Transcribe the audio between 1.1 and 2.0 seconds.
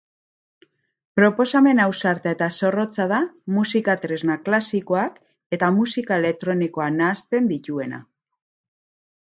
Proposamen